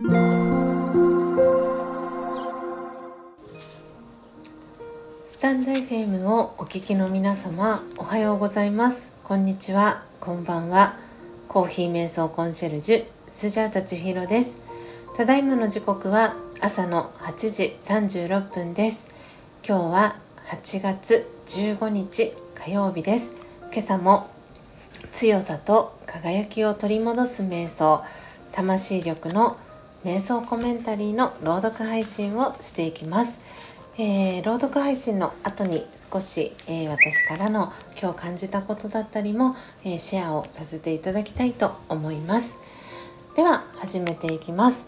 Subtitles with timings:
[0.00, 0.04] ス
[5.40, 9.10] タンド FM をお聞きの皆様おはようございます。
[9.24, 10.04] こんにちは。
[10.20, 10.94] こんばんは。
[11.48, 14.60] コーヒー瞑想コンシェルジュスジャータ千尋です。
[15.16, 19.08] ただいまの時刻は朝の8時36分です。
[19.66, 20.14] 今日は
[20.46, 23.34] 8月15日火曜日です。
[23.72, 24.30] 今朝も
[25.10, 28.04] 強さと輝きを取り戻す瞑想
[28.52, 29.56] 魂力の
[30.04, 33.40] 瞑想コメンタリーの朗読配信をしていきます、
[33.98, 42.56] えー、朗読配信の後に少し、えー、私からの今日感じたことだったりも、えー、シェアをさせていただきたいと思います。
[43.34, 44.84] では始めていきます、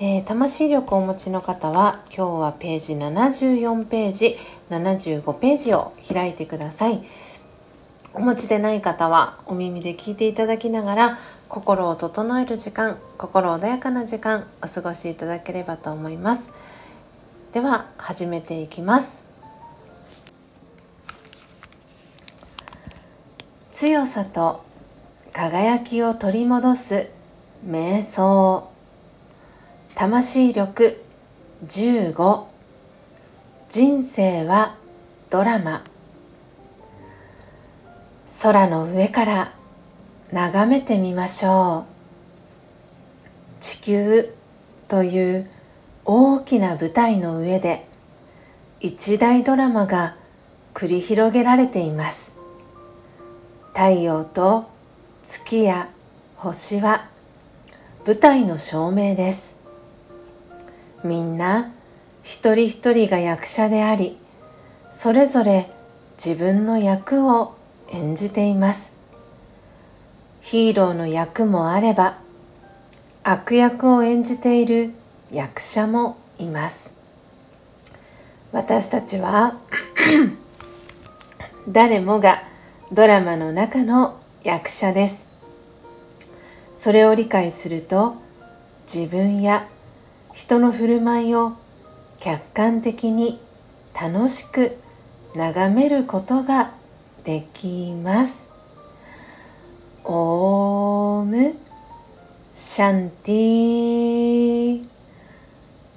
[0.00, 4.36] え魂力をお持ちの方は今日はページ74ページ
[4.70, 7.02] 75ページを開いてください。
[8.14, 16.50] お持ちでない方はお耳で聞いていただきながら心を整える時間心穏やかな時間お過ごしいただければと思います。
[17.52, 19.22] では始めていきます。
[23.70, 24.64] 強さと
[25.32, 27.10] 輝きを取り戻す
[27.66, 28.70] 瞑想。
[29.94, 31.00] 魂力
[31.64, 32.44] 15
[33.70, 34.76] 人生は
[35.30, 35.82] ドラマ。
[38.42, 39.57] 空の上から
[40.32, 43.62] 眺めてみましょう。
[43.62, 44.34] 地球
[44.88, 45.50] という
[46.04, 47.86] 大きな舞台の上で
[48.80, 50.16] 一大ドラマが
[50.74, 52.34] 繰り広げられています。
[53.68, 54.68] 太陽と
[55.22, 55.88] 月や
[56.36, 57.08] 星は
[58.06, 59.58] 舞台の照明です。
[61.04, 61.72] みんな
[62.22, 64.18] 一人一人が役者であり
[64.92, 65.70] それぞれ
[66.22, 67.56] 自分の役を
[67.90, 68.97] 演じています。
[70.40, 72.18] ヒーローの役もあれば
[73.22, 74.92] 悪役を演じている
[75.30, 76.94] 役者もいます。
[78.52, 79.58] 私たちは
[81.68, 82.42] 誰もが
[82.90, 85.28] ドラマの中の役者です。
[86.78, 88.14] それを理解すると
[88.92, 89.68] 自分や
[90.32, 91.52] 人の振る舞いを
[92.20, 93.38] 客観的に
[94.00, 94.78] 楽しく
[95.34, 96.72] 眺めることが
[97.24, 98.47] できます。
[100.10, 101.54] オーム
[102.50, 104.86] シャンティ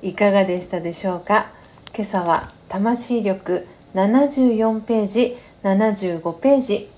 [0.02, 1.50] いかがでしたでしょうか？
[1.96, 6.90] 今朝は魂力74ページ75ページ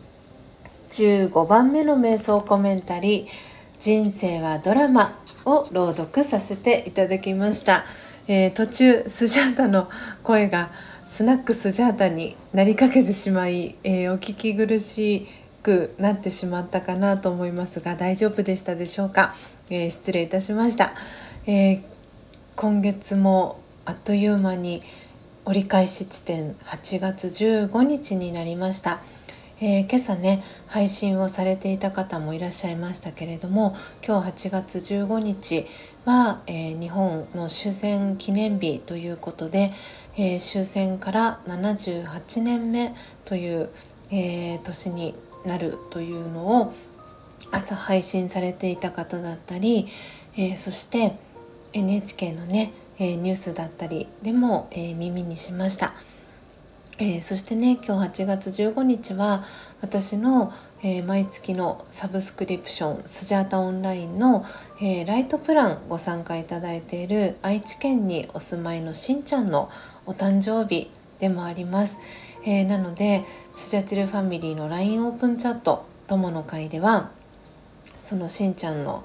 [0.89, 3.27] 15番目の瞑想コメンタリー
[3.77, 5.15] 人生はドラマ
[5.45, 7.85] を朗読させていただきました、
[8.27, 9.87] えー、途中スジャータの
[10.23, 10.71] 声が
[11.05, 19.33] スナックスジャータになりかけてしまい、えー、お聞き苦しいくなってしまったかなと思いますが大丈夫でしたでしょうか、
[19.71, 20.93] えー、失礼いたしました、
[21.47, 21.81] えー、
[22.57, 24.83] 今月もあっという間に
[25.45, 28.99] 折り返し地点8月15日になりました、
[29.59, 33.75] えー、今朝ね配信をされていた方もいらっしゃいましたけれども
[34.05, 35.65] 今日8月15日
[36.05, 39.71] は、えー、日本の終戦記念日ということで、
[40.17, 42.93] えー、終戦から78年目
[43.25, 43.69] という、
[44.11, 45.15] えー、年に
[45.45, 46.73] なるというのを
[47.51, 49.87] 朝配信されていた方だったり、
[50.35, 51.13] えー、そして
[51.73, 55.93] NHK のね、えニュースだったりでも、え耳にしました。
[56.99, 59.43] えー、そしてね今日8月15日は
[59.81, 60.53] 私の、
[60.83, 64.45] えー、毎月のサブスクリプションスジャータオンラインの、
[64.79, 69.71] えー、ライトプランご参加いただいている愛知県にお住まいのしんちゃんの
[70.05, 71.97] お誕生日でもあります、
[72.45, 73.23] えー、なので
[73.53, 77.11] スジャチルファミリーの LINE オープンチャット友の会では
[78.03, 79.03] そのしんちゃんの、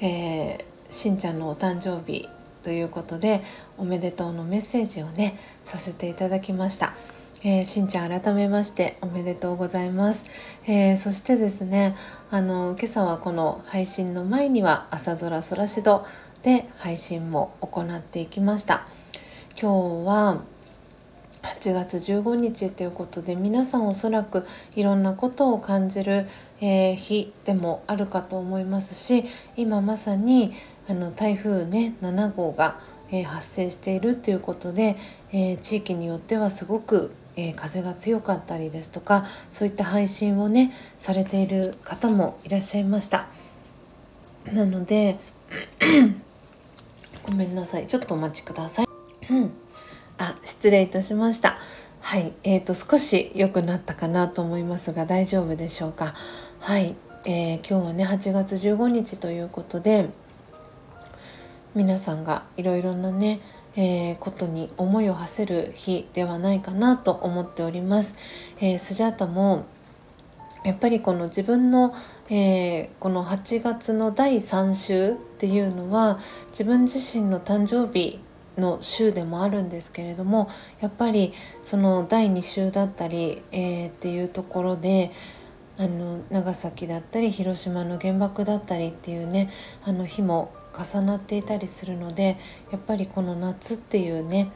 [0.00, 2.28] えー、しんちゃんのお誕生日
[2.62, 3.40] ということで
[3.78, 6.92] おめでとうのメッセージをねさせていただきました。
[7.42, 10.26] えー、しんちゃん改めましておめでとうございます、
[10.66, 11.96] えー、そしてですね
[12.30, 16.04] あの今朝はこの配信の前には朝空空しど
[16.42, 18.86] で配信も行っていきました
[19.58, 20.42] 今日は
[21.42, 24.46] 8月15日ということで皆さんおそらく
[24.76, 26.26] いろんなことを感じる、
[26.60, 29.24] えー、日でもあるかと思いますし
[29.56, 30.52] 今まさに
[30.88, 32.78] あの台風ね7号が、
[33.10, 34.96] えー、発生しているということで、
[35.32, 43.28] えー、地域によってはすごく、え風が強かったりですとかそういった配信をねされている方もいらっしゃいました。
[44.52, 45.16] なので
[47.22, 48.86] ごめんなさいちょっとお待ちください。
[49.30, 49.69] うん
[50.20, 51.56] あ失礼いたしました。
[52.00, 52.34] はい。
[52.44, 56.12] えーと、少し良くなったかなと思いますが大丈夫でしょうか？
[56.60, 56.94] はい、
[57.24, 60.10] えー、今日はね8月15日ということで
[61.74, 63.40] 皆さんがいろいろなね、
[63.76, 68.18] えー、ことに思いを馳せる日ではないかなと思っております。
[68.60, 69.64] えー、スジャータも
[70.64, 71.94] やっぱりこの自分の、
[72.28, 76.18] えー、この8月の第3週っていうのは
[76.48, 78.20] 自分自身の誕生日
[78.60, 80.48] の週でもあるんですけれども
[80.80, 85.10] やっぱりその第2週だったり、えー、っていうところで
[85.78, 89.50] あの長崎だったり広島の原爆だったりっていうね
[89.84, 92.36] あの日も重なっていたりするので
[92.70, 94.52] やっぱりこの夏っていうね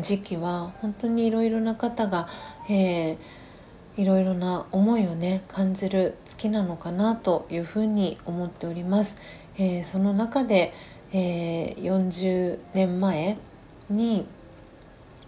[0.00, 2.28] 時期は本当にいろいろな方が、
[2.70, 3.16] えー、
[3.96, 9.16] いろいろな思いをね感じる月なのかなというふうに思っております。
[9.58, 10.72] えー、その中で、
[11.12, 13.38] えー、40年前
[13.90, 14.26] に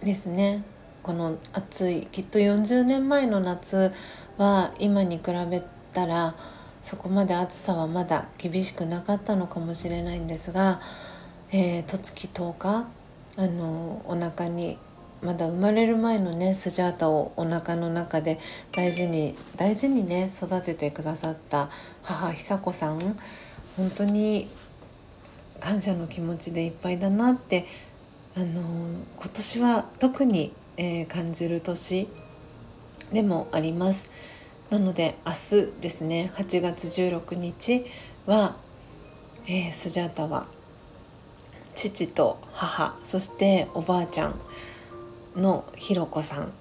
[0.03, 0.63] ですね
[1.03, 3.93] この暑いきっと40年前の夏
[4.37, 5.63] は今に比べ
[5.93, 6.35] たら
[6.83, 10.81] そこまで暑さはまだ厳しくなかったのかもしれないんですが、
[11.53, 12.87] えー、十月10日
[13.37, 14.79] あのお腹に
[15.23, 18.39] まだ生まれる前のねスジャータをお腹の中で
[18.73, 21.69] 大事に大事にね育ててくださった
[22.03, 22.99] 母久子さん
[23.77, 24.49] 本当に
[25.61, 27.67] 感謝の気持ちでいっぱいだなって
[28.37, 28.47] あの
[29.17, 32.09] 今年は特に、えー、感じる年
[33.13, 34.11] でもあります。
[34.71, 37.85] なので明日ですね8月16日
[38.27, 38.57] は、
[39.47, 40.47] えー、スジャータは
[41.75, 44.41] 父と母そしておばあちゃん
[45.37, 46.53] のひろこさん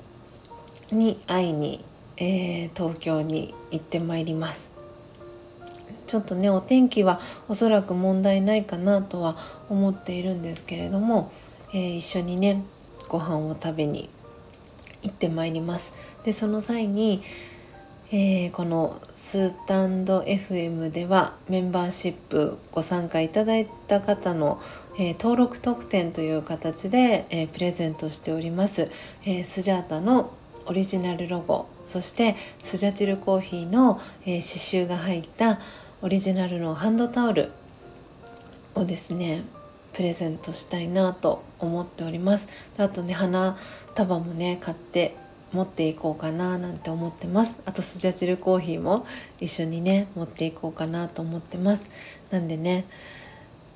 [0.91, 1.85] に会いに、
[2.17, 4.78] えー、東京に行ってまいります。
[6.09, 9.37] ちょっとねお天気はおそらく問題ないかなとは
[9.69, 11.31] 思っているんですけれども、
[11.71, 12.63] えー、一緒にね
[13.07, 14.09] ご飯を食べに
[15.03, 15.93] 行ってまいります。
[16.25, 17.21] でその際に、
[18.11, 24.59] えー、このスタンド FM ではメンバーシップご参加いただいた方の、
[24.97, 28.89] えー、登録特典という形で、えー、プレゼントしております、
[29.27, 30.33] えスジャータの
[30.65, 35.59] オリジナルロゴそしてスジャチルコーヒーの、え刺繍が入った
[36.01, 37.51] オリジナルのハンドタオル
[38.73, 39.43] をですね
[39.91, 42.47] プレゼントしたいなと思っております。
[42.77, 43.57] あとね花
[43.95, 45.17] 束もね買って
[45.51, 47.61] 持っていこうかななんて思ってます。
[47.65, 49.05] あとスジャチルコーヒーも
[49.41, 51.89] 一緒にね持っていこうかなと思ってます。
[52.31, 52.85] なんでね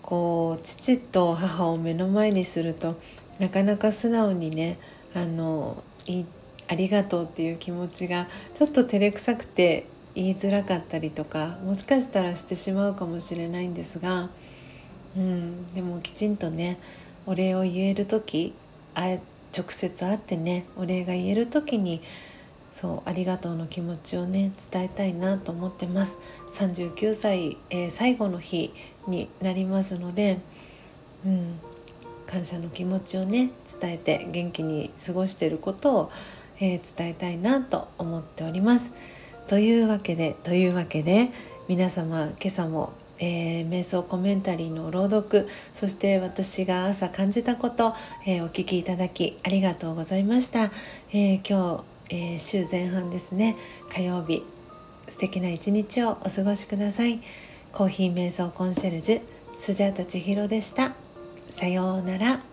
[0.01, 2.95] こう父と母を目の前にすると
[3.39, 4.79] なかなか素直にね
[5.13, 6.23] あのい
[6.69, 14.29] ありがとうっていう気持ちがちょっと照れくさくて言いづらかったりとかもしかしたらしてしまうかもしれないんですが、
[15.17, 16.77] うん、でもきちんとね
[17.25, 18.53] お礼を言える時
[18.95, 19.17] あ
[19.55, 22.01] 直接会ってねお礼が言える時に
[22.73, 26.17] そうありがとうの気持ちをね伝えたいなと思ってます
[26.55, 28.73] 39歳、えー、最後の日
[29.07, 30.39] になりますので、
[31.25, 31.59] うん、
[32.27, 36.11] 感謝の気持ちをね伝えて元気に過ごしていることを、
[36.59, 38.91] えー、伝えたいなと思っております。
[39.53, 41.29] というわけでというわけで
[41.67, 47.93] 皆様今朝もえー、瞑想コメンタリーの朗読そして私が朝感じたこと、
[48.25, 50.71] えー、お聞きいただきありがとうございました、
[51.11, 53.55] えー、今日、え週前半ですね。
[53.91, 54.43] 火曜日
[55.07, 57.19] 素敵な一日をお過ごしください。
[57.73, 59.21] コーヒー瞑想コンシェルジュ
[59.55, 60.93] スジャータ千尋でした。
[61.51, 62.52] さようなら。